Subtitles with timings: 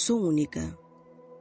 [0.00, 0.74] Sou única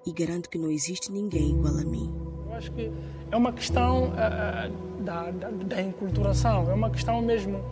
[0.05, 2.13] e garanto que não existe ninguém igual a mim.
[2.45, 2.91] Eu acho que
[3.31, 7.63] é uma questão uh, da, da, da enculturação, é uma questão mesmo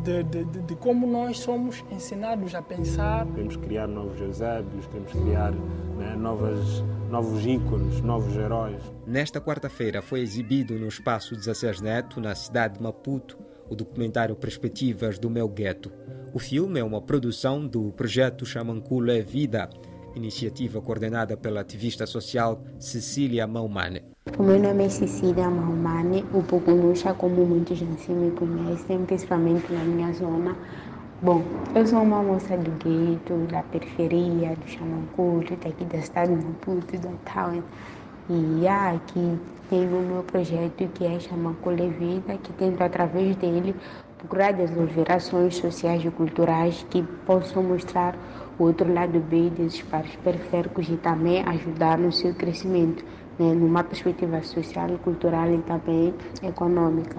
[0.00, 3.26] de, de, de, como nós somos ensinados a pensar.
[3.28, 5.50] Temos que criar novos Eusébios, temos que criar
[5.96, 8.82] né, novas, novos ícones, novos heróis.
[9.06, 13.38] Nesta quarta-feira foi exibido no Espaço 16 Neto, na cidade de Maputo,
[13.70, 15.90] o documentário Perspectivas do Meu Gueto.
[16.34, 19.70] O filme é uma produção do projeto Chamanculo é Vida,
[20.14, 24.02] iniciativa coordenada pela ativista social Cecília Maumane.
[24.38, 29.84] O meu nome é Cecília Maumane, o Pucunuxa, como muitos assim me conhecem, principalmente na
[29.84, 30.56] minha zona.
[31.22, 31.42] Bom,
[31.74, 36.98] eu sou uma moça do gueto, da periferia, do Chamanculo, daqui da cidade de Maputo,
[36.98, 37.62] da Town.
[38.28, 39.38] E aqui
[39.70, 43.74] tenho o meu projeto que é Chamanculo Vida, que tento através dele
[44.24, 48.16] procurar desenvolver ações sociais e culturais que possam mostrar
[48.58, 53.04] o outro lado B desses pares periféricos e também ajudar no seu crescimento,
[53.38, 57.18] né, numa perspectiva social, cultural e também econômica.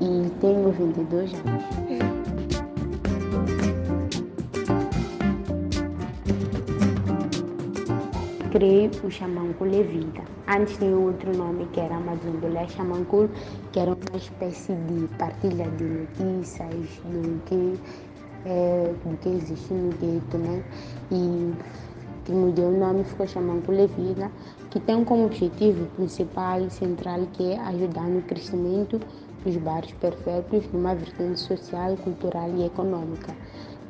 [0.00, 2.29] E tenho 22 anos.
[8.50, 10.22] Criei o Xamancul Levita.
[10.48, 13.28] Antes tinha outro nome que era Amazondolé Xamancul,
[13.72, 17.78] que era uma espécie de partilha de notícias do que,
[18.44, 20.62] é, do que existe no gueto, né?
[21.12, 21.52] E
[22.24, 24.30] que mudou o nome ficou Xamancul Levita,
[24.68, 29.00] que tem como objetivo principal e central que é ajudar no crescimento
[29.44, 33.32] dos bairros perfeitos numa vertente social, cultural e econômica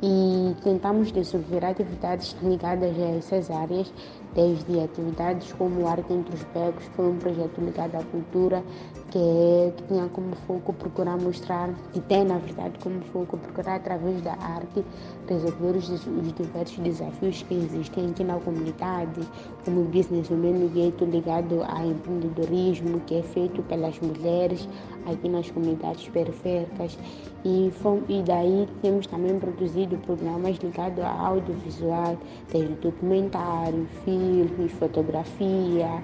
[0.01, 3.93] e tentamos desenvolver atividades ligadas a essas áreas,
[4.33, 8.63] desde atividades como Arte entre os Becos, foi um projeto ligado à cultura
[9.09, 13.75] que, é, que tinha como foco procurar mostrar, e tem na verdade como foco procurar
[13.75, 14.83] através da arte
[15.27, 19.21] resolver os, os diversos desafios que existem aqui na comunidade,
[19.65, 24.67] como o business women no gueto ligado ao empreendedorismo que é feito pelas mulheres
[25.05, 26.97] aqui nas comunidades periféricas.
[27.43, 27.71] E,
[28.07, 32.17] e daí temos também produzido programas ligados ao audiovisual,
[32.51, 33.87] desde documentário,
[34.21, 36.03] filmes, fotografia.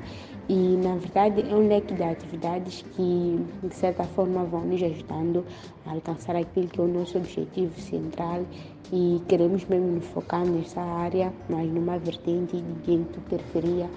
[0.50, 5.46] E, na verdade, é um leque de atividades que, de certa forma, vão nos ajudando
[5.86, 8.44] a alcançar aquilo que é o nosso objetivo central.
[8.92, 13.90] E queremos mesmo nos focar nessa área, mas numa vertente de periferia,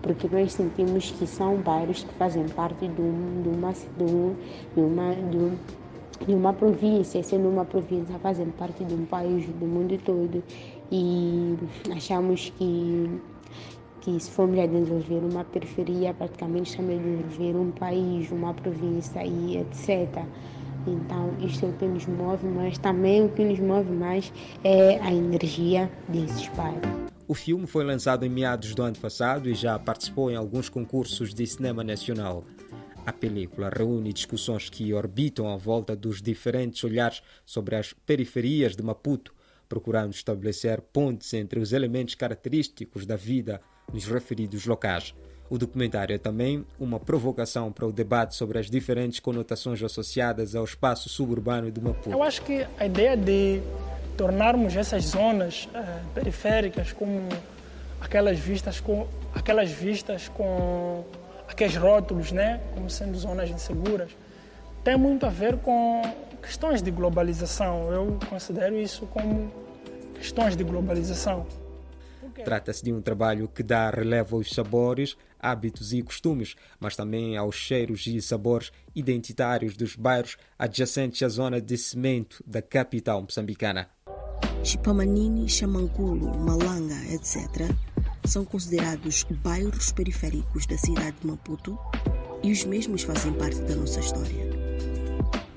[0.00, 4.34] porque nós sentimos que são bairros que fazem parte de, um, de, uma, de, um,
[4.76, 5.56] uma, de um
[6.26, 10.42] de uma província, sendo uma província fazendo parte de um país do mundo todo
[10.90, 11.56] e
[11.92, 13.20] achamos que
[14.00, 19.22] que se formos a desenvolver uma periferia, praticamente estamos a desenvolver um país, uma província
[19.24, 20.24] e etc.
[20.86, 24.32] Então, isto é o que nos move, mas também o que nos move mais
[24.64, 27.08] é a energia desses bairros.
[27.26, 31.34] O filme foi lançado em meados do ano passado e já participou em alguns concursos
[31.34, 32.44] de cinema nacional.
[33.04, 38.82] A película reúne discussões que orbitam à volta dos diferentes olhares sobre as periferias de
[38.82, 39.34] Maputo,
[39.68, 43.60] procurando estabelecer pontes entre os elementos característicos da vida
[43.92, 45.14] nos referidos locais.
[45.50, 50.64] O documentário é também uma provocação para o debate sobre as diferentes conotações associadas ao
[50.64, 52.10] espaço suburbano de Maputo.
[52.10, 53.62] Eu acho que a ideia de
[54.16, 57.28] tornarmos essas zonas eh, periféricas como
[58.00, 61.04] aquelas vistas com aquelas vistas com
[61.48, 64.10] aqueles rótulos, né, como sendo zonas inseguras,
[64.84, 66.02] tem muito a ver com
[66.48, 67.92] questões de globalização.
[67.92, 69.52] Eu considero isso como
[70.14, 71.46] questões de globalização.
[72.42, 77.54] Trata-se de um trabalho que dá relevo aos sabores, hábitos e costumes, mas também aos
[77.54, 83.90] cheiros e sabores identitários dos bairros adjacentes à zona de cimento da capital moçambicana.
[84.64, 87.70] Chipamanini, Chamanculo, Malanga, etc.,
[88.24, 91.78] são considerados bairros periféricos da cidade de Maputo
[92.42, 94.57] e os mesmos fazem parte da nossa história.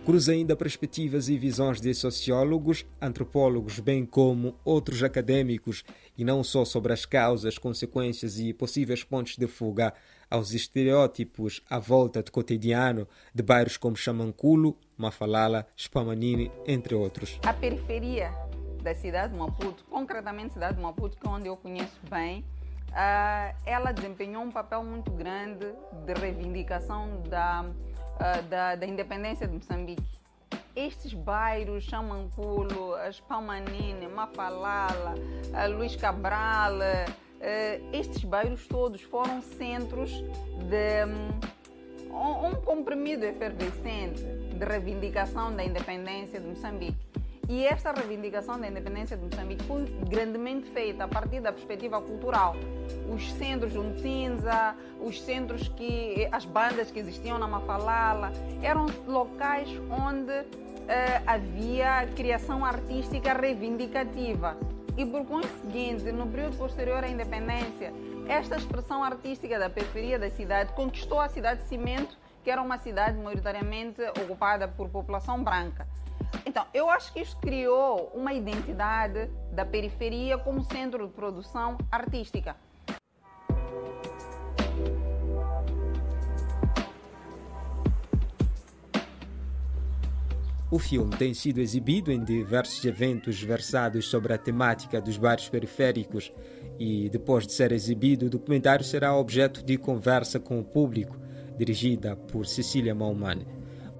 [0.03, 5.83] Cruza ainda perspectivas e visões de sociólogos, antropólogos, bem como outros acadêmicos,
[6.17, 9.93] e não só sobre as causas, consequências e possíveis pontos de fuga
[10.27, 17.39] aos estereótipos à volta de cotidiano de bairros como Chamanculo, Mafalala, Spamanini, entre outros.
[17.45, 18.31] A periferia
[18.81, 22.43] da cidade de Maputo, concretamente cidade de Maputo, que é onde eu conheço bem,
[22.89, 25.67] uh, ela desempenhou um papel muito grande
[26.05, 27.69] de reivindicação da,
[28.21, 30.03] uh, da, da, independência de Moçambique.
[30.75, 35.15] Estes bairros, Chamanculo, Spalmanine, Mafalala,
[35.75, 36.75] Luís Cabral,
[37.91, 40.11] estes bairros todos foram centros
[40.69, 41.05] de
[42.09, 47.11] um, um comprimido efervescente de reivindicação da independência de Moçambique.
[47.51, 52.55] E esta reivindicação da independência de Moçambique foi grandemente feita a partir da perspectiva cultural.
[53.13, 56.29] Os centros de Untinza, os centros que.
[56.31, 58.31] as bandas que existiam na Mafalala,
[58.63, 64.55] eram locais onde eh, havia criação artística reivindicativa.
[64.95, 67.91] E por conseguinte, no período posterior à independência,
[68.29, 72.77] esta expressão artística da periferia da cidade conquistou a cidade de Cimento, que era uma
[72.77, 75.85] cidade maioritariamente ocupada por população branca.
[76.45, 82.55] Então, eu acho que isso criou uma identidade da periferia como centro de produção artística.
[90.71, 96.31] O filme tem sido exibido em diversos eventos versados sobre a temática dos bairros periféricos
[96.79, 101.19] e, depois de ser exibido, o documentário será objeto de conversa com o público,
[101.57, 103.45] dirigida por Cecília Maumane.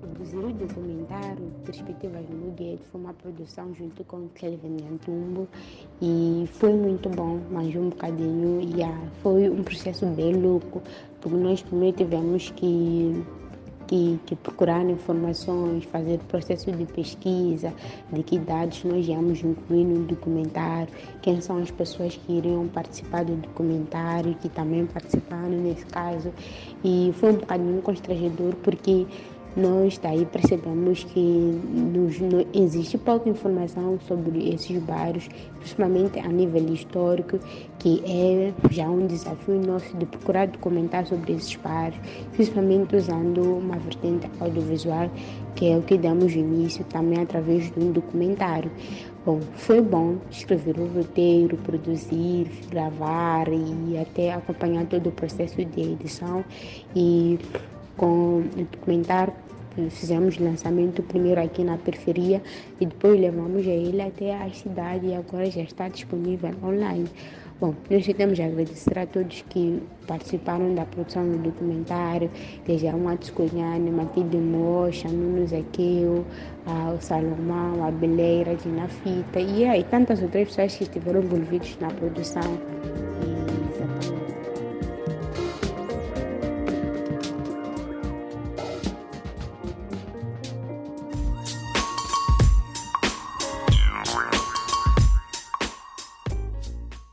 [0.02, 5.48] Produzir o documentário Perspectivas no Gueto foi uma produção junto com Kelvin Antumbo
[6.02, 10.82] e foi muito bom, mas um bocadinho, yeah, foi um processo bem louco,
[11.22, 13.24] porque nós primeiro tivemos que
[13.92, 17.74] que, que procurar informações, fazer processo de pesquisa,
[18.10, 20.88] de que dados nós íamos incluir no documentário,
[21.22, 26.32] quem são as pessoas que iriam participar do documentário, que também participaram nesse caso.
[26.86, 29.06] E foi um bocadinho constrangedor porque
[29.56, 35.28] nós daí percebemos que nos, no, existe pouca informação sobre esses bairros,
[35.58, 37.40] principalmente a nível histórico,
[37.80, 42.00] que é já um desafio nosso de procurar documentar sobre esses bairros,
[42.32, 45.10] principalmente usando uma vertente audiovisual,
[45.56, 48.72] que é o que damos início também através de um documentário.
[49.24, 55.82] Bom, foi bom escrever o roteiro, produzir, gravar e até acompanhar todo o processo de
[55.82, 56.44] edição
[56.96, 57.38] e
[58.02, 59.32] com o documentário
[59.92, 62.42] fizemos lançamento primeiro aqui na periferia
[62.80, 67.08] e depois levamos ele até a cidade e agora já está disponível online.
[67.60, 72.30] Bom, nós queremos agradecer a todos que participaram da produção do documentário,
[72.66, 76.26] desde a Matos Cunhane, Matilde Mocha, Nuno Zequeu,
[76.66, 81.78] o Salomão, a Beleira, a Dina Fita e aí tantas outras pessoas que estiveram envolvidas
[81.80, 83.11] na produção.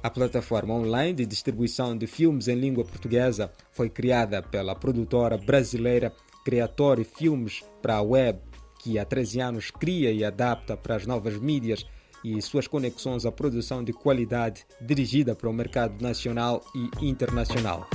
[0.00, 6.12] A plataforma online de distribuição de filmes em língua portuguesa foi criada pela produtora brasileira
[6.44, 8.38] Creatori Filmes para a Web,
[8.78, 11.84] que há 13 anos cria e adapta para as novas mídias
[12.24, 17.88] e suas conexões à produção de qualidade dirigida para o mercado nacional e internacional.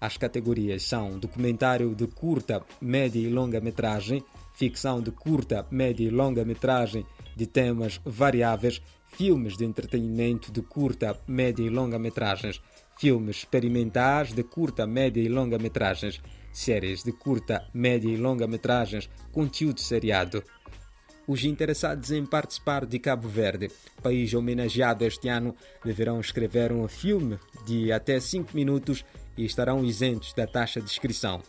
[0.00, 6.10] As categorias são documentário de curta, média e longa metragem, ficção de curta, média e
[6.10, 7.06] longa metragem
[7.36, 8.82] de temas variáveis,
[9.12, 12.60] filmes de entretenimento de curta, média e longa metragens,
[12.98, 16.20] filmes experimentais de curta, média e longa metragens,
[16.52, 20.42] séries de curta, média e longa metragens, conteúdo seriado.
[21.26, 23.70] Os interessados em participar de Cabo Verde,
[24.02, 29.04] país homenageado este ano, deverão escrever um filme de até 5 minutos
[29.36, 31.40] e estarão isentos da taxa de inscrição.